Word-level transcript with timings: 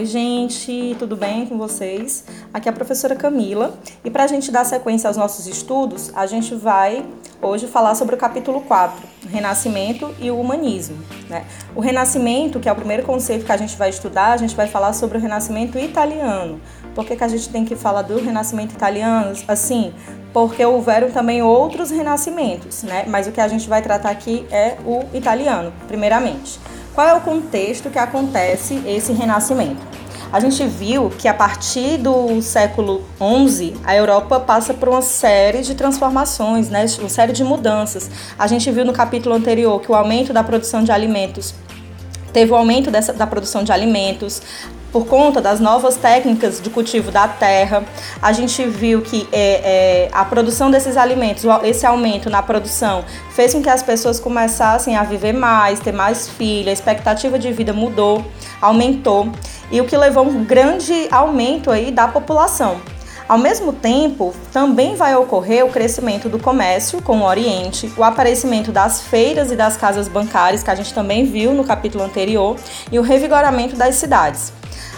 Oi, 0.00 0.06
gente, 0.06 0.96
tudo 0.98 1.14
bem 1.14 1.44
com 1.44 1.58
vocês? 1.58 2.24
Aqui 2.54 2.70
é 2.70 2.72
a 2.72 2.74
professora 2.74 3.14
Camila 3.14 3.78
e 4.02 4.10
para 4.10 4.24
a 4.24 4.26
gente 4.26 4.50
dar 4.50 4.64
sequência 4.64 5.08
aos 5.08 5.16
nossos 5.18 5.46
estudos, 5.46 6.10
a 6.14 6.24
gente 6.24 6.54
vai 6.54 7.04
hoje 7.42 7.66
falar 7.66 7.94
sobre 7.94 8.14
o 8.14 8.18
capítulo 8.18 8.62
4, 8.62 8.98
Renascimento 9.28 10.14
e 10.18 10.30
o 10.30 10.40
Humanismo. 10.40 10.96
Né? 11.28 11.44
O 11.76 11.80
Renascimento, 11.82 12.58
que 12.58 12.66
é 12.66 12.72
o 12.72 12.74
primeiro 12.74 13.02
conceito 13.02 13.44
que 13.44 13.52
a 13.52 13.58
gente 13.58 13.76
vai 13.76 13.90
estudar, 13.90 14.32
a 14.32 14.38
gente 14.38 14.56
vai 14.56 14.66
falar 14.66 14.94
sobre 14.94 15.18
o 15.18 15.20
Renascimento 15.20 15.78
italiano. 15.78 16.58
Por 16.94 17.04
que, 17.04 17.14
que 17.14 17.22
a 17.22 17.28
gente 17.28 17.50
tem 17.50 17.66
que 17.66 17.76
falar 17.76 18.00
do 18.00 18.18
Renascimento 18.18 18.72
italiano? 18.72 19.36
Assim, 19.46 19.92
porque 20.32 20.64
houveram 20.64 21.10
também 21.10 21.42
outros 21.42 21.90
renascimentos, 21.90 22.84
né? 22.84 23.04
mas 23.06 23.26
o 23.26 23.32
que 23.32 23.40
a 23.40 23.48
gente 23.48 23.68
vai 23.68 23.82
tratar 23.82 24.08
aqui 24.08 24.46
é 24.50 24.78
o 24.82 25.04
italiano, 25.14 25.70
primeiramente. 25.86 26.58
Qual 26.94 27.06
é 27.06 27.14
o 27.14 27.20
contexto 27.20 27.88
que 27.88 27.98
acontece 27.98 28.82
esse 28.86 29.12
renascimento? 29.12 29.89
A 30.32 30.38
gente 30.38 30.64
viu 30.64 31.10
que 31.10 31.26
a 31.26 31.34
partir 31.34 31.98
do 31.98 32.40
século 32.40 33.02
XI 33.18 33.74
a 33.82 33.96
Europa 33.96 34.38
passa 34.38 34.72
por 34.72 34.88
uma 34.88 35.02
série 35.02 35.62
de 35.62 35.74
transformações, 35.74 36.68
né? 36.68 36.86
uma 37.00 37.08
série 37.08 37.32
de 37.32 37.42
mudanças. 37.42 38.08
A 38.38 38.46
gente 38.46 38.70
viu 38.70 38.84
no 38.84 38.92
capítulo 38.92 39.34
anterior 39.34 39.80
que 39.80 39.90
o 39.90 39.94
aumento 39.94 40.32
da 40.32 40.44
produção 40.44 40.84
de 40.84 40.92
alimentos 40.92 41.52
teve 42.32 42.52
o 42.52 42.54
aumento 42.54 42.92
dessa, 42.92 43.12
da 43.12 43.26
produção 43.26 43.64
de 43.64 43.72
alimentos, 43.72 44.40
por 44.92 45.06
conta 45.06 45.40
das 45.40 45.60
novas 45.60 45.96
técnicas 45.96 46.60
de 46.60 46.68
cultivo 46.68 47.10
da 47.10 47.28
terra, 47.28 47.84
a 48.20 48.32
gente 48.32 48.64
viu 48.64 49.00
que 49.02 49.28
é, 49.32 49.38
é, 49.38 50.08
a 50.12 50.24
produção 50.24 50.70
desses 50.70 50.96
alimentos, 50.96 51.44
esse 51.62 51.86
aumento 51.86 52.28
na 52.28 52.42
produção, 52.42 53.04
fez 53.30 53.54
com 53.54 53.62
que 53.62 53.68
as 53.68 53.82
pessoas 53.82 54.18
começassem 54.18 54.96
a 54.96 55.02
viver 55.02 55.32
mais, 55.32 55.80
ter 55.80 55.92
mais 55.92 56.28
filhos, 56.28 56.68
a 56.68 56.72
expectativa 56.72 57.38
de 57.38 57.52
vida 57.52 57.72
mudou, 57.72 58.24
aumentou, 58.60 59.30
e 59.70 59.80
o 59.80 59.84
que 59.84 59.96
levou 59.96 60.24
a 60.24 60.26
um 60.26 60.44
grande 60.44 61.08
aumento 61.10 61.70
aí 61.70 61.90
da 61.92 62.08
população. 62.08 62.80
Ao 63.28 63.38
mesmo 63.38 63.72
tempo, 63.72 64.34
também 64.52 64.96
vai 64.96 65.14
ocorrer 65.14 65.64
o 65.64 65.68
crescimento 65.68 66.28
do 66.28 66.36
comércio 66.36 67.00
com 67.00 67.20
o 67.20 67.24
Oriente, 67.24 67.92
o 67.96 68.02
aparecimento 68.02 68.72
das 68.72 69.02
feiras 69.02 69.52
e 69.52 69.56
das 69.56 69.76
casas 69.76 70.08
bancárias, 70.08 70.64
que 70.64 70.70
a 70.70 70.74
gente 70.74 70.92
também 70.92 71.24
viu 71.24 71.54
no 71.54 71.62
capítulo 71.62 72.02
anterior, 72.02 72.56
e 72.90 72.98
o 72.98 73.02
revigoramento 73.02 73.76
das 73.76 73.94
cidades 73.94 74.52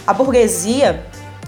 a 0.05 0.13
burguesia 0.13 1.03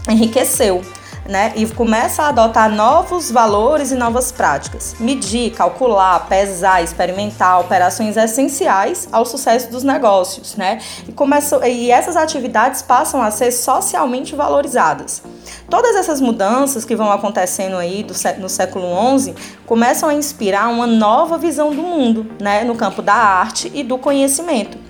enriqueceu. 0.10 0.82
Né, 1.28 1.54
e 1.56 1.66
começa 1.66 2.22
a 2.22 2.28
adotar 2.28 2.70
novos 2.70 3.32
valores 3.32 3.90
e 3.90 3.96
novas 3.96 4.32
práticas. 4.32 4.96
Medir, 5.00 5.52
calcular, 5.56 6.28
pesar, 6.28 6.84
experimentar 6.84 7.62
operações 7.62 8.16
essenciais 8.16 9.10
ao 9.12 9.26
sucesso 9.26 9.72
dos 9.72 9.84
negócios. 9.84 10.56
Né? 10.56 10.80
E, 11.08 11.12
começou, 11.12 11.66
e 11.66 11.90
essas 11.90 12.16
atividades 12.16 12.84
passam 12.84 13.24
a 13.24 13.32
ser 13.32 13.52
socialmente 13.52 14.36
valorizadas. 14.36 15.24
Todas 15.68 15.96
essas 15.96 16.22
mudanças 16.22 16.86
que 16.86 16.96
vão 16.96 17.12
acontecendo 17.12 17.78
aí 17.78 18.04
do, 18.04 18.14
no 18.40 18.48
século 18.48 18.86
XI 19.18 19.34
começam 19.66 20.10
a 20.10 20.14
inspirar 20.14 20.68
uma 20.68 20.86
nova 20.86 21.40
visão 21.40 21.72
do 21.72 21.82
mundo 21.82 22.28
né, 22.40 22.64
no 22.64 22.76
campo 22.76 23.02
da 23.02 23.16
arte 23.16 23.72
e 23.74 23.84
do 23.84 23.98
conhecimento. 23.98 24.85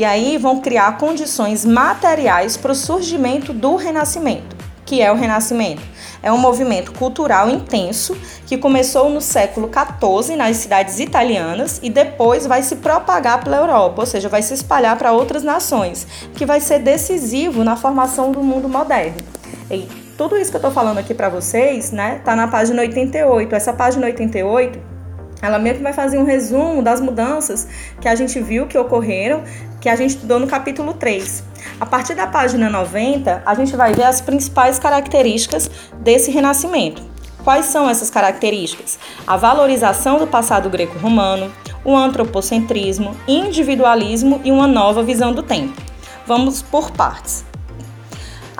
E 0.00 0.04
aí 0.06 0.38
vão 0.38 0.62
criar 0.62 0.96
condições 0.96 1.62
materiais 1.62 2.56
para 2.56 2.72
o 2.72 2.74
surgimento 2.74 3.52
do 3.52 3.76
Renascimento. 3.76 4.56
Que 4.86 5.02
é 5.02 5.12
o 5.12 5.14
Renascimento? 5.14 5.82
É 6.22 6.32
um 6.32 6.38
movimento 6.38 6.90
cultural 6.92 7.50
intenso 7.50 8.16
que 8.46 8.56
começou 8.56 9.10
no 9.10 9.20
século 9.20 9.68
XIV 9.70 10.36
nas 10.36 10.56
cidades 10.56 10.98
italianas 11.00 11.80
e 11.82 11.90
depois 11.90 12.46
vai 12.46 12.62
se 12.62 12.76
propagar 12.76 13.44
pela 13.44 13.58
Europa, 13.58 14.00
ou 14.00 14.06
seja, 14.06 14.26
vai 14.26 14.40
se 14.40 14.54
espalhar 14.54 14.96
para 14.96 15.12
outras 15.12 15.42
nações, 15.42 16.06
que 16.34 16.46
vai 16.46 16.62
ser 16.62 16.78
decisivo 16.78 17.62
na 17.62 17.76
formação 17.76 18.32
do 18.32 18.42
mundo 18.42 18.70
moderno. 18.70 19.18
E 19.70 19.86
tudo 20.16 20.34
isso 20.34 20.50
que 20.50 20.56
eu 20.56 20.60
estou 20.60 20.72
falando 20.72 20.96
aqui 20.96 21.12
para 21.12 21.28
vocês, 21.28 21.92
né, 21.92 22.22
tá 22.24 22.34
na 22.34 22.48
página 22.48 22.80
88. 22.80 23.54
Essa 23.54 23.74
página 23.74 24.06
88 24.06 24.80
ela 25.42 25.58
meio 25.58 25.76
que 25.76 25.82
vai 25.82 25.92
fazer 25.92 26.18
um 26.18 26.24
resumo 26.24 26.82
das 26.82 27.00
mudanças 27.00 27.66
que 28.00 28.08
a 28.08 28.14
gente 28.14 28.40
viu 28.40 28.66
que 28.66 28.76
ocorreram, 28.76 29.42
que 29.80 29.88
a 29.88 29.96
gente 29.96 30.10
estudou 30.10 30.38
no 30.38 30.46
capítulo 30.46 30.94
3. 30.94 31.42
A 31.80 31.86
partir 31.86 32.14
da 32.14 32.26
página 32.26 32.68
90, 32.68 33.42
a 33.44 33.54
gente 33.54 33.74
vai 33.74 33.94
ver 33.94 34.04
as 34.04 34.20
principais 34.20 34.78
características 34.78 35.70
desse 36.00 36.30
renascimento. 36.30 37.02
Quais 37.42 37.66
são 37.66 37.88
essas 37.88 38.10
características? 38.10 38.98
A 39.26 39.36
valorização 39.36 40.18
do 40.18 40.26
passado 40.26 40.68
greco-romano, 40.68 41.50
o 41.84 41.96
antropocentrismo, 41.96 43.16
individualismo 43.26 44.40
e 44.44 44.52
uma 44.52 44.66
nova 44.66 45.02
visão 45.02 45.32
do 45.32 45.42
tempo. 45.42 45.80
Vamos 46.26 46.60
por 46.60 46.90
partes. 46.90 47.49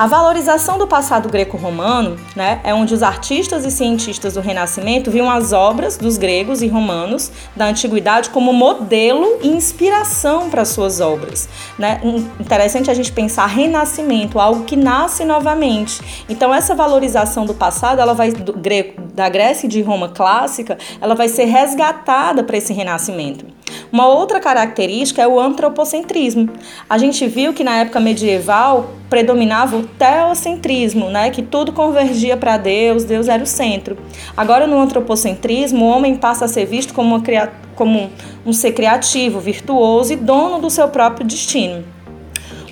A 0.01 0.07
valorização 0.07 0.79
do 0.79 0.87
passado 0.87 1.29
greco-romano 1.29 2.17
né, 2.35 2.59
é 2.65 2.73
onde 2.73 2.95
os 2.95 3.03
artistas 3.03 3.67
e 3.67 3.71
cientistas 3.71 4.33
do 4.33 4.41
Renascimento 4.41 5.11
viam 5.11 5.31
as 5.31 5.53
obras 5.53 5.99
dos 5.99 6.17
gregos 6.17 6.63
e 6.63 6.69
romanos 6.69 7.31
da 7.55 7.67
antiguidade 7.67 8.31
como 8.31 8.51
modelo 8.51 9.41
e 9.43 9.49
inspiração 9.49 10.49
para 10.49 10.65
suas 10.65 11.01
obras. 11.01 11.51
Né? 11.79 12.01
Interessante 12.41 12.91
a 12.91 12.95
gente 12.95 13.13
pensar 13.13 13.45
renascimento, 13.45 14.41
algo 14.41 14.65
que 14.65 14.75
nasce 14.75 15.23
novamente. 15.23 16.25
Então 16.31 16.55
essa 16.55 16.75
valorização 16.75 17.45
do 17.45 17.53
passado, 17.53 18.01
ela 18.01 18.15
vai 18.15 18.33
do 18.33 18.55
greco, 18.55 19.03
da 19.13 19.29
Grécia 19.29 19.67
e 19.67 19.69
de 19.69 19.83
Roma 19.83 20.09
clássica, 20.09 20.79
ela 20.99 21.15
vai 21.15 21.29
ser 21.29 21.45
resgatada 21.45 22.43
para 22.43 22.57
esse 22.57 22.73
renascimento. 22.73 23.60
Uma 23.93 24.07
outra 24.07 24.39
característica 24.39 25.21
é 25.21 25.27
o 25.27 25.41
antropocentrismo. 25.41 26.49
A 26.89 26.97
gente 26.97 27.27
viu 27.27 27.53
que 27.53 27.65
na 27.65 27.79
época 27.79 27.99
medieval 27.99 28.91
predominava 29.09 29.77
o 29.77 29.83
teocentrismo, 29.83 31.11
né, 31.11 31.31
que 31.31 31.43
tudo 31.43 31.73
convergia 31.73 32.37
para 32.37 32.57
Deus, 32.57 33.03
Deus 33.03 33.27
era 33.27 33.43
o 33.43 33.47
centro. 33.47 33.99
Agora 34.37 34.67
no 34.67 34.79
antropocentrismo, 34.79 35.85
o 35.85 35.89
homem 35.89 36.15
passa 36.15 36.45
a 36.45 36.49
ser 36.49 36.67
visto 36.67 36.95
como, 36.95 37.17
uma, 37.17 37.23
como 37.75 38.11
um 38.47 38.53
ser 38.53 38.73
criativo, 38.73 39.41
virtuoso 39.41 40.13
e 40.13 40.17
dono 40.17 40.61
do 40.61 40.71
seu 40.71 40.87
próprio 40.89 41.27
destino. 41.27 41.85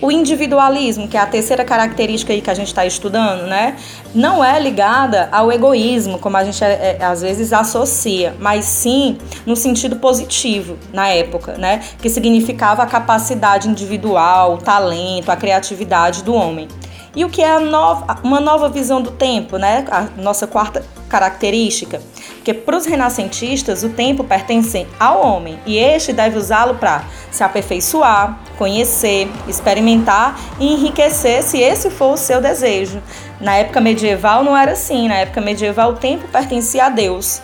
O 0.01 0.13
individualismo, 0.13 1.09
que 1.09 1.17
é 1.17 1.21
a 1.21 1.27
terceira 1.27 1.65
característica 1.65 2.33
aí 2.33 2.41
que 2.41 2.51
a 2.51 2.55
gente 2.55 2.69
está 2.69 2.87
estudando, 2.87 3.49
né? 3.49 3.77
Não 4.15 4.45
é 4.45 4.59
ligada 4.61 5.29
ao 5.33 5.51
egoísmo, 5.51 6.21
como 6.21 6.37
a 6.37 6.45
gente 6.45 6.63
é, 6.63 6.97
é, 7.01 7.05
às 7.05 7.21
vezes 7.21 7.53
associa, 7.53 8.35
mas 8.39 8.65
sim 8.65 9.19
no 9.45 9.57
sentido 9.57 9.97
positivo 9.97 10.79
na 10.93 11.09
época, 11.09 11.59
né? 11.59 11.83
Que 12.01 12.09
significava 12.09 12.85
a 12.85 12.87
capacidade 12.87 13.69
individual, 13.69 14.55
o 14.55 14.59
talento, 14.59 15.31
a 15.31 15.37
criatividade 15.37 16.23
do 16.23 16.33
homem. 16.33 16.69
E 17.17 17.25
o 17.25 17.29
que 17.29 17.43
é 17.43 17.59
nova, 17.59 18.21
uma 18.23 18.39
nova 18.41 18.69
visão 18.69 19.03
do 19.03 19.11
tempo, 19.11 19.59
né? 19.59 19.85
A 19.91 20.07
nossa 20.17 20.47
quarta 20.47 20.85
característica, 21.09 22.01
porque 22.39 22.55
para 22.55 22.77
os 22.77 22.87
renascentistas 22.87 23.83
o 23.83 23.91
tempo 23.91 24.25
pertence 24.25 24.87
ao 24.99 25.21
homem 25.21 25.59
e 25.67 25.77
este 25.77 26.13
deve 26.13 26.39
usá-lo 26.39 26.77
para 26.77 27.05
se 27.31 27.43
aperfeiçoar, 27.45 28.39
conhecer, 28.57 29.29
experimentar 29.47 30.39
e 30.59 30.73
enriquecer 30.73 31.43
se 31.43 31.59
esse 31.59 31.91
for 31.91 32.15
o 32.15 32.17
seu 32.17 32.41
desejo. 32.41 33.03
Na 33.41 33.57
época 33.57 33.81
medieval 33.81 34.43
não 34.43 34.57
era 34.57 34.73
assim, 34.73 35.09
na 35.09 35.17
época 35.17 35.41
medieval 35.41 35.91
o 35.91 35.97
tempo 35.97 36.27
pertencia 36.29 36.87
a 36.87 36.89
Deus. 36.89 37.43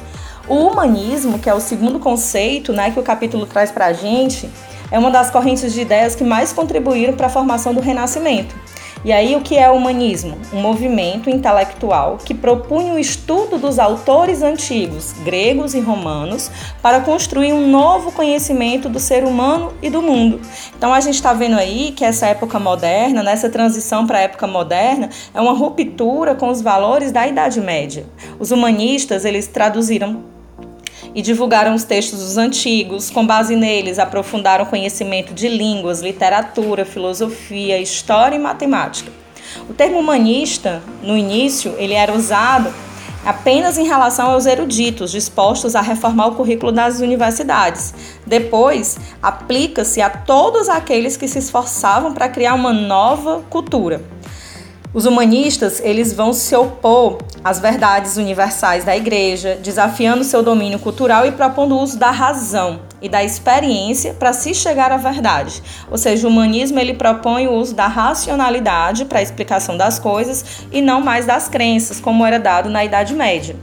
O 0.49 0.55
humanismo, 0.55 1.39
que 1.39 1.51
é 1.51 1.55
o 1.55 1.61
segundo 1.61 1.99
conceito 1.99 2.73
né, 2.73 2.91
que 2.91 3.01
o 3.01 3.03
capítulo 3.03 3.47
traz 3.47 3.71
para 3.71 3.87
a 3.87 3.93
gente, 3.93 4.49
é 4.91 4.99
uma 4.99 5.11
das 5.11 5.31
correntes 5.31 5.73
de 5.73 5.81
ideias 5.81 6.15
que 6.15 6.25
mais 6.25 6.53
contribuíram 6.53 7.15
para 7.15 7.27
a 7.27 7.31
formação 7.31 7.75
do 7.75 7.81
Renascimento. 7.81 8.55
E 9.05 9.13
aí, 9.13 9.37
o 9.37 9.43
que 9.43 9.59
é 9.59 9.71
o 9.71 9.75
humanismo? 9.75 10.39
Um 10.51 10.63
movimento 10.63 11.29
intelectual 11.29 12.17
que 12.25 12.33
propunha 12.33 12.95
o 12.95 12.99
estudo 12.99 13.59
dos 13.59 13.79
autores 13.79 14.43
antigos, 14.43 15.13
gregos 15.23 15.75
e 15.75 15.81
romanos, 15.81 16.51
para 16.81 17.01
construir 17.01 17.53
um 17.53 17.69
novo 17.69 18.11
conhecimento 18.13 18.89
do 18.89 18.99
ser 18.99 19.25
humano 19.25 19.75
e 19.83 19.91
do 19.91 20.01
mundo. 20.01 20.41
Então, 20.75 20.95
a 20.95 21.01
gente 21.01 21.17
está 21.17 21.35
vendo 21.35 21.59
aí 21.59 21.93
que 21.93 22.03
essa 22.03 22.29
época 22.29 22.59
moderna, 22.59 23.23
nessa 23.23 23.51
transição 23.51 24.07
para 24.07 24.19
a 24.19 24.23
época 24.23 24.47
moderna, 24.47 25.11
é 25.35 25.41
uma 25.41 25.53
ruptura 25.53 26.35
com 26.35 26.49
os 26.49 26.63
valores 26.63 27.13
da 27.13 27.29
Idade 27.29 27.61
Média. 27.61 28.07
Os 28.39 28.53
humanistas, 28.53 29.27
eles 29.27 29.47
traduziram 29.47 30.34
e 31.15 31.23
divulgaram 31.23 31.75
os 31.75 31.85
textos 31.85 32.19
dos 32.19 32.37
antigos. 32.37 33.11
Com 33.11 33.27
base 33.27 33.55
neles, 33.55 33.99
aprofundaram 33.99 34.65
o 34.65 34.69
conhecimento 34.69 35.33
de 35.33 35.49
línguas, 35.49 36.01
literatura, 36.01 36.85
filosofia, 36.85 37.79
história 37.79 38.37
e 38.37 38.39
matemática. 38.39 39.13
O 39.69 39.75
termo 39.75 39.99
humanista, 39.99 40.83
no 41.03 41.17
início, 41.17 41.75
ele 41.79 41.95
era 41.95 42.13
usado 42.13 42.73
apenas 43.25 43.79
em 43.79 43.87
relação 43.87 44.31
aos 44.31 44.45
eruditos 44.45 45.11
dispostos 45.11 45.75
a 45.75 45.81
reformar 45.81 46.27
o 46.27 46.35
currículo 46.35 46.71
das 46.71 47.01
universidades. 47.01 47.95
Depois, 48.27 48.99
aplica-se 49.23 50.01
a 50.01 50.11
todos 50.11 50.69
aqueles 50.69 51.17
que 51.17 51.27
se 51.27 51.39
esforçavam 51.39 52.13
para 52.13 52.29
criar 52.29 52.55
uma 52.55 52.73
nova 52.73 53.43
cultura. 53.49 54.03
Os 54.95 55.07
humanistas, 55.07 55.81
eles 55.81 56.13
vão 56.13 56.33
se 56.33 56.55
opor 56.55 57.19
às 57.43 57.59
verdades 57.59 58.17
universais 58.17 58.85
da 58.85 58.97
igreja, 58.97 59.59
desafiando 59.61 60.23
seu 60.23 60.41
domínio 60.41 60.79
cultural 60.79 61.27
e 61.27 61.33
propondo 61.33 61.75
o 61.75 61.83
uso 61.83 61.99
da 61.99 62.13
razão. 62.13 62.79
e 63.03 63.09
da 63.09 63.23
experiência 63.23 64.15
para 64.15 64.33
se 64.33 64.55
chegar 64.55 64.91
à 64.91 64.97
verdade. 64.97 65.63
Ou 65.91 65.99
seja, 65.99 66.27
o 66.27 66.31
humanismo 66.31 66.81
ele 66.81 66.95
propõe 66.95 67.47
o 67.47 67.53
uso 67.53 67.75
da 67.75 67.87
racionalidade 67.87 69.05
para 69.05 69.19
a 69.19 69.23
explicação 69.23 69.77
das 69.77 69.99
coisas 69.99 70.65
e 70.73 70.81
não 70.81 71.03
mais 71.03 71.27
das 71.27 71.47
crenças, 71.47 72.01
como 72.01 72.25
era 72.25 72.39
dado 72.39 72.71
na 72.71 72.83
Idade 72.83 73.13
Média. 73.13 73.57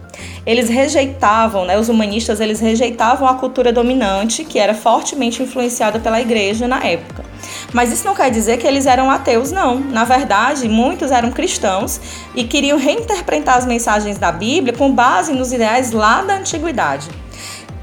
Eles 0.45 0.69
rejeitavam, 0.69 1.65
né, 1.65 1.79
os 1.79 1.89
humanistas 1.89 2.39
eles 2.39 2.59
rejeitavam 2.59 3.27
a 3.27 3.33
cultura 3.33 3.73
dominante, 3.73 4.43
que 4.43 4.59
era 4.59 4.75
fortemente 4.75 5.41
influenciada 5.41 5.99
pela 5.99 6.21
igreja 6.21 6.67
na 6.67 6.77
época. 6.83 7.25
Mas 7.73 7.91
isso 7.91 8.05
não 8.05 8.13
quer 8.13 8.29
dizer 8.29 8.57
que 8.57 8.67
eles 8.67 8.85
eram 8.85 9.09
ateus, 9.09 9.51
não. 9.51 9.79
Na 9.79 10.03
verdade, 10.03 10.67
muitos 10.67 11.11
eram 11.11 11.31
cristãos 11.31 11.99
e 12.35 12.43
queriam 12.43 12.77
reinterpretar 12.77 13.57
as 13.57 13.65
mensagens 13.65 14.17
da 14.17 14.31
Bíblia 14.31 14.73
com 14.73 14.91
base 14.91 15.33
nos 15.33 15.53
ideais 15.53 15.91
lá 15.91 16.21
da 16.21 16.35
antiguidade. 16.35 17.09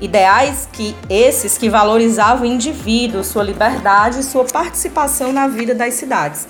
Ideais 0.01 0.69
que 0.73 0.95
esses 1.09 1.59
que 1.59 1.69
valorizavam 1.69 2.43
o 2.43 2.47
indivíduo, 2.47 3.25
sua 3.25 3.43
liberdade 3.43 4.21
e 4.21 4.23
sua 4.23 4.45
participação 4.45 5.33
na 5.33 5.49
vida 5.49 5.75
das 5.75 5.95
cidades. 5.95 6.47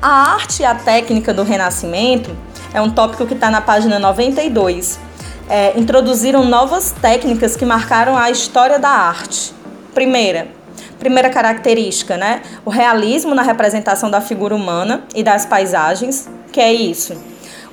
A 0.00 0.32
arte 0.34 0.62
e 0.62 0.64
a 0.64 0.74
técnica 0.74 1.34
do 1.34 1.42
Renascimento 1.42 2.30
é 2.72 2.80
um 2.80 2.90
tópico 2.90 3.26
que 3.26 3.34
está 3.34 3.50
na 3.50 3.60
página 3.60 3.98
92. 3.98 5.00
É, 5.48 5.76
introduziram 5.76 6.44
novas 6.44 6.92
técnicas 6.92 7.56
que 7.56 7.64
marcaram 7.64 8.16
a 8.16 8.30
história 8.30 8.78
da 8.78 8.90
arte. 8.90 9.52
Primeira, 9.92 10.57
primeira 10.98 11.30
característica, 11.30 12.16
né? 12.16 12.42
O 12.64 12.70
realismo 12.70 13.34
na 13.34 13.42
representação 13.42 14.10
da 14.10 14.20
figura 14.20 14.54
humana 14.54 15.04
e 15.14 15.22
das 15.22 15.46
paisagens, 15.46 16.28
que 16.52 16.60
é 16.60 16.72
isso 16.72 17.16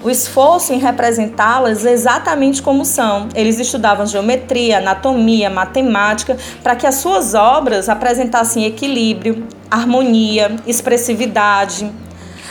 o 0.06 0.10
esforço 0.12 0.72
em 0.72 0.78
representá-las 0.78 1.84
exatamente 1.84 2.62
como 2.62 2.86
são. 2.86 3.28
Eles 3.34 3.60
estudavam 3.60 4.06
geometria, 4.06 4.78
anatomia, 4.78 5.50
matemática, 5.50 6.38
para 6.62 6.76
que 6.76 6.86
as 6.86 6.96
suas 6.96 7.34
obras 7.34 7.90
apresentassem 7.90 8.66
equilíbrio, 8.66 9.48
harmonia, 9.70 10.56
expressividade. 10.68 11.92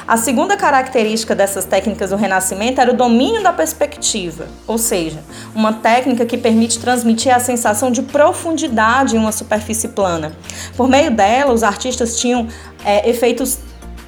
A 0.06 0.18
segunda 0.18 0.54
característica 0.54 1.34
dessas 1.34 1.64
técnicas 1.64 2.10
do 2.10 2.16
Renascimento 2.16 2.78
era 2.78 2.92
o 2.92 2.96
domínio 2.96 3.42
da 3.42 3.54
perspectiva, 3.54 4.46
ou 4.66 4.76
seja, 4.76 5.18
uma 5.54 5.72
técnica 5.72 6.26
que 6.26 6.36
permite 6.36 6.78
transmitir 6.78 7.34
a 7.34 7.40
sensação 7.40 7.90
de 7.90 8.02
profundidade 8.02 9.16
em 9.16 9.18
uma 9.18 9.32
superfície 9.32 9.88
plana. 9.88 10.32
Por 10.76 10.88
meio 10.88 11.10
dela, 11.10 11.54
os 11.54 11.62
artistas 11.62 12.18
tinham 12.18 12.46
é, 12.84 13.08
efeitos 13.08 13.58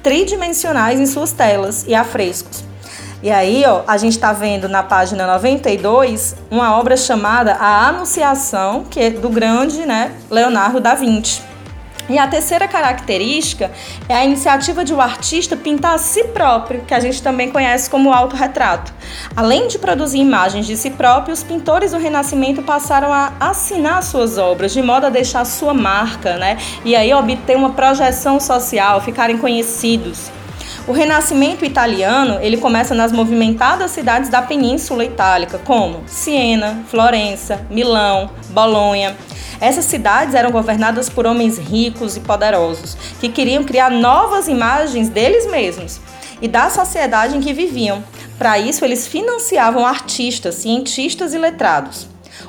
tridimensionais 0.03 0.99
em 0.99 1.05
suas 1.07 1.31
telas 1.31 1.83
e 1.87 1.95
afrescos. 1.95 2.63
E 3.23 3.31
aí, 3.31 3.63
ó, 3.65 3.81
a 3.87 3.97
gente 3.97 4.13
está 4.13 4.31
vendo 4.31 4.69
na 4.69 4.83
página 4.83 5.25
92 5.25 6.35
uma 6.51 6.77
obra 6.77 6.95
chamada 6.95 7.53
A 7.53 7.87
Anunciação, 7.87 8.83
que 8.83 8.99
é 8.99 9.09
do 9.09 9.29
grande 9.29 9.83
né, 9.83 10.11
Leonardo 10.29 10.79
da 10.79 10.93
Vinci. 10.93 11.46
E 12.09 12.17
a 12.17 12.27
terceira 12.27 12.67
característica 12.67 13.71
é 14.07 14.15
a 14.15 14.25
iniciativa 14.25 14.83
de 14.83 14.93
o 14.93 14.97
um 14.97 15.01
artista 15.01 15.57
pintar 15.57 15.95
a 15.95 15.97
si 15.97 16.23
próprio, 16.25 16.81
que 16.81 16.93
a 16.93 16.99
gente 16.99 17.21
também 17.21 17.51
conhece 17.51 17.89
como 17.89 18.13
autorretrato. 18.13 18.93
Além 19.35 19.67
de 19.67 19.77
produzir 19.77 20.19
imagens 20.19 20.65
de 20.65 20.77
si 20.77 20.91
próprio, 20.91 21.33
os 21.33 21.43
pintores 21.43 21.91
do 21.91 21.97
Renascimento 21.97 22.61
passaram 22.61 23.11
a 23.11 23.33
assinar 23.39 24.01
suas 24.03 24.37
obras, 24.37 24.71
de 24.71 24.81
modo 24.81 25.05
a 25.05 25.09
deixar 25.09 25.43
sua 25.45 25.73
marca, 25.73 26.37
né? 26.37 26.57
E 26.85 26.95
aí 26.95 27.13
obter 27.13 27.57
uma 27.57 27.71
projeção 27.71 28.39
social, 28.39 29.01
ficarem 29.01 29.37
conhecidos. 29.37 30.31
O 30.87 30.93
Renascimento 30.93 31.65
italiano 31.65 32.39
ele 32.39 32.55
começa 32.55 32.95
nas 32.95 33.11
movimentadas 33.11 33.91
cidades 33.91 34.29
da 34.29 34.41
Península 34.41 35.03
Itálica, 35.03 35.59
como 35.59 36.01
Siena, 36.07 36.81
Florença, 36.87 37.59
Milão, 37.69 38.29
Bolonha. 38.51 39.13
Essas 39.59 39.85
cidades 39.85 40.35
eram 40.35 40.51
governadas 40.51 41.09
por 41.09 41.25
homens 41.25 41.57
ricos 41.57 42.15
e 42.15 42.19
poderosos, 42.19 42.95
que 43.19 43.29
queriam 43.29 43.63
criar 43.63 43.89
novas 43.89 44.47
imagens 44.47 45.09
deles 45.09 45.49
mesmos 45.49 45.99
e 46.41 46.47
da 46.47 46.69
sociedade 46.69 47.35
em 47.35 47.41
que 47.41 47.53
viviam. 47.53 48.03
Para 48.37 48.59
isso, 48.59 48.85
eles 48.85 49.07
financiavam 49.07 49.85
artistas, 49.85 50.55
cientistas 50.55 51.33
e 51.33 51.37
letrados. 51.37 52.07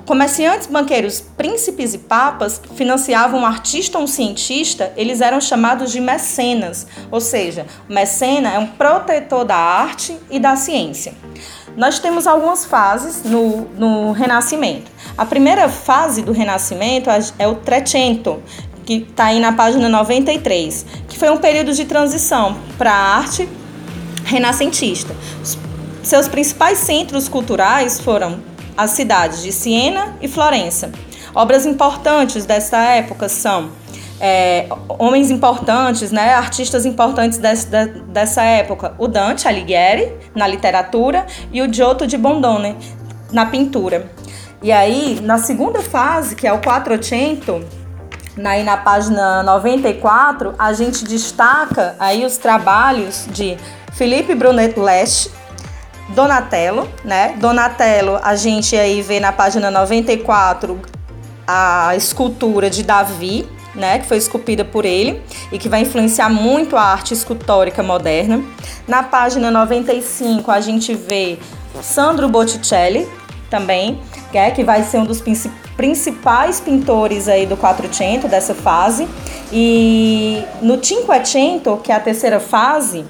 Comerciantes, 0.08 0.66
banqueiros, 0.66 1.20
príncipes 1.20 1.92
e 1.92 1.98
papas 1.98 2.58
financiavam 2.76 3.40
um 3.40 3.44
artista 3.44 3.98
ou 3.98 4.04
um 4.04 4.06
cientista, 4.06 4.90
eles 4.96 5.20
eram 5.20 5.38
chamados 5.38 5.92
de 5.92 6.00
mecenas, 6.00 6.86
ou 7.10 7.20
seja, 7.20 7.66
o 7.86 7.92
mecena 7.92 8.50
é 8.50 8.58
um 8.58 8.68
protetor 8.68 9.44
da 9.44 9.54
arte 9.54 10.16
e 10.30 10.40
da 10.40 10.56
ciência. 10.56 11.12
Nós 11.76 11.98
temos 11.98 12.26
algumas 12.26 12.64
fases 12.64 13.22
no, 13.22 13.68
no 13.76 14.12
Renascimento. 14.12 14.90
A 15.14 15.26
primeira 15.26 15.68
fase 15.68 16.22
do 16.22 16.32
Renascimento 16.32 17.10
é 17.38 17.46
o 17.46 17.56
Trecento, 17.56 18.42
que 18.86 19.06
está 19.10 19.26
aí 19.26 19.38
na 19.38 19.52
página 19.52 19.90
93, 19.90 20.86
que 21.06 21.18
foi 21.18 21.28
um 21.28 21.36
período 21.36 21.74
de 21.74 21.84
transição 21.84 22.56
para 22.78 22.94
a 22.94 23.16
arte 23.18 23.46
renascentista. 24.24 25.14
Seus 26.02 26.26
principais 26.28 26.78
centros 26.78 27.28
culturais 27.28 28.00
foram 28.00 28.47
as 28.78 28.92
cidades 28.92 29.42
de 29.42 29.50
Siena 29.50 30.16
e 30.22 30.28
Florença. 30.28 30.92
Obras 31.34 31.66
importantes 31.66 32.46
dessa 32.46 32.78
época 32.78 33.28
são 33.28 33.70
é, 34.20 34.68
homens 34.88 35.32
importantes, 35.32 36.12
né, 36.12 36.32
artistas 36.32 36.86
importantes 36.86 37.38
desse, 37.38 37.66
de, 37.66 37.86
dessa 38.02 38.42
época, 38.42 38.94
o 38.96 39.08
Dante 39.08 39.48
Alighieri 39.48 40.14
na 40.32 40.46
literatura 40.46 41.26
e 41.52 41.60
o 41.60 41.72
Giotto 41.72 42.06
de 42.06 42.16
Bondone 42.16 42.76
na 43.32 43.46
pintura. 43.46 44.08
E 44.62 44.70
aí, 44.70 45.18
na 45.22 45.38
segunda 45.38 45.82
fase, 45.82 46.36
que 46.36 46.46
é 46.46 46.52
o 46.52 46.60
Quattrocento, 46.60 47.64
aí 48.44 48.62
na 48.62 48.76
página 48.76 49.42
94, 49.42 50.54
a 50.56 50.72
gente 50.72 51.04
destaca 51.04 51.96
aí 51.98 52.24
os 52.24 52.36
trabalhos 52.36 53.26
de 53.32 53.56
Felipe 53.92 54.36
Brunet 54.36 54.78
Leste, 54.78 55.32
Donatello, 56.08 56.88
né? 57.04 57.34
Donatello, 57.38 58.18
a 58.22 58.34
gente 58.34 58.76
aí 58.76 59.02
vê 59.02 59.20
na 59.20 59.32
página 59.32 59.70
94 59.70 60.80
a 61.46 61.94
escultura 61.96 62.68
de 62.68 62.82
Davi, 62.82 63.48
né, 63.74 63.98
que 63.98 64.06
foi 64.06 64.16
esculpida 64.16 64.64
por 64.64 64.84
ele 64.84 65.22
e 65.52 65.58
que 65.58 65.68
vai 65.68 65.82
influenciar 65.82 66.28
muito 66.28 66.76
a 66.76 66.82
arte 66.82 67.14
escultórica 67.14 67.82
moderna. 67.82 68.42
Na 68.86 69.02
página 69.02 69.50
95 69.50 70.50
a 70.50 70.60
gente 70.60 70.94
vê 70.94 71.38
Sandro 71.80 72.28
Botticelli 72.28 73.08
também, 73.48 74.00
que, 74.30 74.36
é, 74.36 74.50
que 74.50 74.64
vai 74.64 74.82
ser 74.82 74.98
um 74.98 75.04
dos 75.04 75.22
principais 75.76 76.60
pintores 76.60 77.28
aí 77.28 77.46
do 77.46 77.56
Quattrocento 77.56 78.28
dessa 78.28 78.54
fase. 78.54 79.08
E 79.50 80.44
no 80.60 80.82
Cinquecento, 80.84 81.78
que 81.78 81.90
é 81.90 81.94
a 81.94 82.00
terceira 82.00 82.40
fase, 82.40 83.04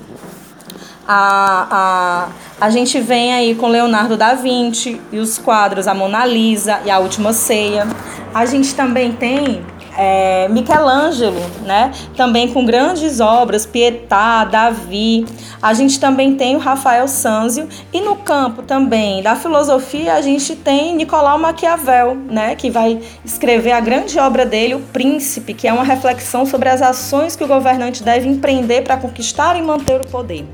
a, 1.11 2.29
a, 2.61 2.67
a 2.67 2.71
gente 2.71 3.01
vem 3.01 3.33
aí 3.33 3.55
com 3.55 3.67
Leonardo 3.67 4.15
da 4.15 4.35
Vinci 4.35 5.01
e 5.11 5.19
os 5.19 5.39
quadros 5.39 5.89
A 5.89 5.95
Mona 5.95 6.27
Lisa 6.27 6.81
e 6.85 6.91
A 6.91 6.99
Última 6.99 7.33
Ceia. 7.33 7.89
A 8.35 8.45
gente 8.45 8.75
também 8.75 9.13
tem 9.13 9.65
é, 9.97 10.47
Michelangelo, 10.49 11.41
né? 11.65 11.93
Também 12.15 12.53
com 12.53 12.65
grandes 12.65 13.21
obras, 13.21 13.65
Pietà, 13.65 14.45
Davi. 14.45 15.25
A 15.63 15.73
gente 15.73 15.99
também 15.99 16.37
tem 16.37 16.55
o 16.57 16.59
Rafael 16.59 17.09
Sanzio 17.09 17.67
e 17.91 18.03
no 18.03 18.15
campo 18.17 18.63
também 18.63 19.23
da 19.23 19.35
filosofia 19.35 20.15
a 20.15 20.21
gente 20.21 20.55
tem 20.55 20.95
Nicolau 20.95 21.39
Maquiavel, 21.39 22.15
né? 22.15 22.55
Que 22.55 22.71
vai 22.71 23.01
escrever 23.25 23.73
a 23.73 23.81
grande 23.81 24.19
obra 24.19 24.45
dele, 24.45 24.75
O 24.75 24.81
Príncipe, 24.81 25.55
que 25.55 25.67
é 25.67 25.73
uma 25.73 25.85
reflexão 25.85 26.45
sobre 26.45 26.69
as 26.69 26.83
ações 26.83 27.35
que 27.35 27.43
o 27.43 27.49
governante 27.49 28.03
deve 28.03 28.29
empreender 28.29 28.83
para 28.83 28.99
conquistar 28.99 29.57
e 29.57 29.63
manter 29.63 30.03
o 30.03 30.07
poder. 30.07 30.47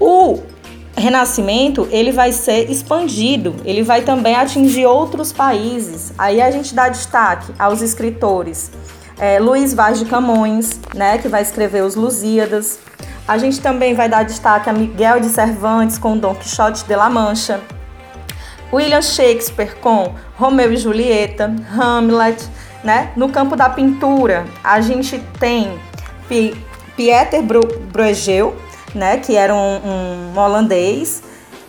O 0.00 0.42
renascimento 0.96 1.88
ele 1.90 2.12
vai 2.12 2.32
ser 2.32 2.70
expandido, 2.70 3.54
ele 3.64 3.82
vai 3.82 4.02
também 4.02 4.34
atingir 4.34 4.86
outros 4.86 5.32
países. 5.32 6.12
Aí 6.18 6.40
a 6.40 6.50
gente 6.50 6.74
dá 6.74 6.88
destaque 6.88 7.52
aos 7.58 7.82
escritores 7.82 8.70
é, 9.18 9.38
Luiz 9.38 9.74
Vaz 9.74 9.98
de 9.98 10.04
Camões, 10.04 10.78
né, 10.94 11.18
que 11.18 11.28
vai 11.28 11.42
escrever 11.42 11.82
os 11.82 11.94
Lusíadas. 11.94 12.78
A 13.26 13.36
gente 13.36 13.60
também 13.60 13.94
vai 13.94 14.08
dar 14.08 14.22
destaque 14.22 14.70
a 14.70 14.72
Miguel 14.72 15.20
de 15.20 15.28
Cervantes 15.28 15.98
com 15.98 16.16
Dom 16.16 16.34
Quixote 16.34 16.84
de 16.84 16.96
la 16.96 17.10
Mancha. 17.10 17.60
William 18.72 19.02
Shakespeare 19.02 19.76
com 19.80 20.14
Romeu 20.36 20.72
e 20.72 20.76
Julieta, 20.76 21.54
Hamlet, 21.76 22.46
né? 22.84 23.10
No 23.16 23.28
campo 23.28 23.56
da 23.56 23.68
pintura, 23.68 24.46
a 24.62 24.80
gente 24.80 25.18
tem 25.40 25.78
Pieter 26.96 27.42
Bruegel, 27.42 28.54
né, 28.94 29.18
que 29.18 29.36
era 29.36 29.54
um, 29.54 30.32
um 30.34 30.38
holandês 30.38 31.22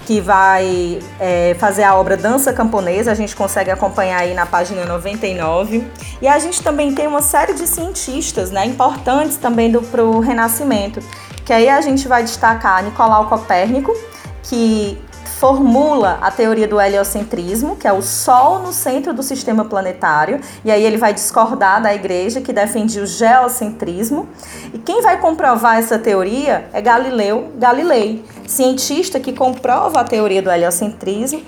que 0.06 0.20
vai 0.20 1.00
é, 1.20 1.56
fazer 1.60 1.84
a 1.84 1.94
obra 1.96 2.18
Dança 2.18 2.52
Camponesa, 2.52 3.12
a 3.12 3.14
gente 3.14 3.36
consegue 3.36 3.70
acompanhar 3.70 4.22
aí 4.22 4.34
na 4.34 4.44
página 4.44 4.84
99. 4.84 5.86
E 6.20 6.28
a 6.28 6.40
gente 6.40 6.64
também 6.64 6.96
tem 6.96 7.06
uma 7.06 7.22
série 7.22 7.54
de 7.54 7.68
cientistas 7.68 8.50
né, 8.50 8.66
importantes 8.66 9.38
também 9.38 9.72
para 9.72 10.04
o 10.04 10.20
Renascimento, 10.20 11.00
que 11.46 11.54
aí 11.54 11.70
a 11.70 11.80
gente 11.82 12.08
vai 12.08 12.24
destacar 12.24 12.84
Nicolau 12.84 13.28
Copérnico, 13.28 13.96
que 14.42 14.98
formula 15.40 16.18
a 16.22 16.30
teoria 16.30 16.68
do 16.68 16.82
heliocentrismo, 16.82 17.78
que 17.78 17.88
é 17.88 17.94
o 17.94 18.02
Sol 18.02 18.60
no 18.60 18.74
centro 18.74 19.14
do 19.14 19.24
sistema 19.24 19.64
planetário, 19.64 20.42
e 20.66 20.70
aí 20.70 20.84
ele 20.84 20.98
vai 20.98 21.14
discordar 21.14 21.82
da 21.82 21.96
igreja 21.96 22.42
que 22.42 22.52
defendia 22.52 23.02
o 23.02 23.06
geocentrismo. 23.06 24.28
E 24.74 24.78
quem 24.78 25.02
vai 25.02 25.18
comprovar 25.18 25.78
essa 25.78 25.98
teoria 25.98 26.68
é 26.74 26.82
Galileu 26.82 27.54
Galilei, 27.56 28.26
cientista 28.46 29.18
que 29.18 29.32
comprova 29.32 30.02
a 30.02 30.04
teoria 30.04 30.42
do 30.42 30.52
heliocentrismo, 30.52 31.42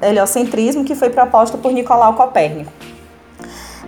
heliocentrismo 0.00 0.82
que 0.82 0.94
foi 0.94 1.10
proposta 1.10 1.58
por 1.58 1.72
Nicolau 1.72 2.14
Copérnico. 2.14 2.72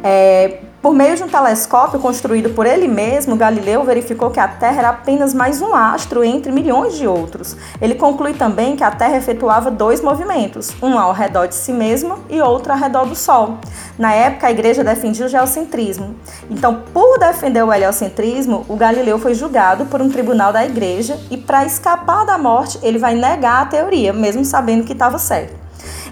É, 0.05 0.59
por 0.81 0.95
meio 0.95 1.17
de 1.17 1.25
um 1.25 1.29
telescópio 1.29 1.99
construído 1.99 2.51
por 2.51 2.65
ele 2.65 2.87
mesmo, 2.87 3.35
Galileu 3.35 3.83
verificou 3.83 4.31
que 4.31 4.39
a 4.39 4.47
Terra 4.47 4.79
era 4.79 4.89
apenas 4.91 5.35
mais 5.35 5.61
um 5.61 5.75
astro 5.75 6.23
entre 6.23 6.53
milhões 6.53 6.97
de 6.97 7.07
outros. 7.07 7.57
Ele 7.81 7.97
conclui 7.97 8.35
também 8.35 8.77
que 8.77 8.85
a 8.85 8.91
Terra 8.91 9.17
efetuava 9.17 9.73
dois 9.73 10.01
movimentos, 10.01 10.71
um 10.81 10.97
ao 10.97 11.13
redor 11.13 11.49
de 11.49 11.57
si 11.57 11.73
mesma 11.73 12.21
e 12.31 12.41
outro 12.41 12.73
ao 12.73 12.79
redor 12.79 13.07
do 13.07 13.17
Sol. 13.17 13.59
Na 13.99 14.13
época, 14.13 14.47
a 14.47 14.51
igreja 14.53 14.85
defendia 14.85 15.27
o 15.27 15.29
geocentrismo. 15.29 16.15
Então, 16.49 16.83
por 16.95 17.19
defender 17.19 17.65
o 17.65 17.73
heliocentrismo, 17.73 18.65
o 18.69 18.77
Galileu 18.77 19.19
foi 19.19 19.35
julgado 19.35 19.87
por 19.87 20.01
um 20.01 20.09
tribunal 20.09 20.53
da 20.53 20.65
igreja 20.65 21.19
e, 21.29 21.37
para 21.37 21.65
escapar 21.65 22.25
da 22.25 22.39
morte, 22.39 22.79
ele 22.83 22.99
vai 22.99 23.17
negar 23.17 23.63
a 23.63 23.67
teoria, 23.67 24.13
mesmo 24.13 24.45
sabendo 24.45 24.85
que 24.85 24.93
estava 24.93 25.19
certo. 25.19 25.57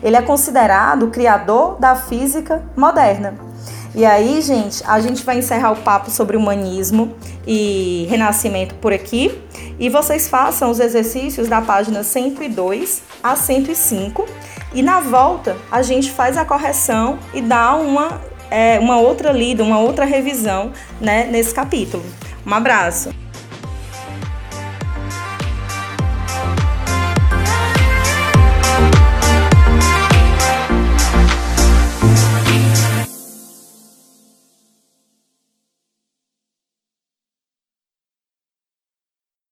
Ele 0.03 0.17
é 0.17 0.23
considerado 0.23 1.05
o 1.05 1.11
criador 1.11 1.77
da 1.79 1.95
física 1.95 2.63
moderna. 2.77 3.46
E 3.97 4.05
aí, 4.05 4.43
gente, 4.43 4.85
a 4.87 5.01
gente 5.01 5.25
vai 5.25 5.39
encerrar 5.39 5.73
o 5.73 5.77
papo 5.77 6.11
sobre 6.11 6.37
humanismo 6.37 7.17
e 7.47 8.07
renascimento 8.11 8.75
por 8.75 8.93
aqui. 8.93 9.41
E 9.81 9.89
vocês 9.89 10.29
façam 10.29 10.71
os 10.71 10.79
exercícios 10.79 11.49
da 11.49 11.63
página 11.63 12.03
102 12.03 13.03
a 13.23 13.35
105. 13.35 14.27
E 14.75 14.83
na 14.83 15.01
volta, 15.01 15.57
a 15.73 15.81
gente 15.81 16.13
faz 16.13 16.37
a 16.37 16.45
correção 16.45 17.19
e 17.33 17.41
dá 17.41 17.75
uma, 17.75 18.21
é, 18.51 18.79
uma 18.79 18.99
outra 18.99 19.33
lida, 19.33 19.65
uma 19.65 19.79
outra 19.79 20.05
revisão 20.05 20.73
né, 21.01 21.27
nesse 21.33 21.55
capítulo. 21.55 22.05
Um 22.47 22.53
abraço! 22.53 23.26